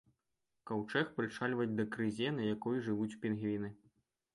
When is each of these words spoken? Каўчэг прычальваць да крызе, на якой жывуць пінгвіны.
Каўчэг 0.69 1.11
прычальваць 1.19 1.69
да 1.77 1.87
крызе, 1.99 2.35
на 2.41 2.51
якой 2.55 2.85
жывуць 2.89 3.15
пінгвіны. 3.25 3.77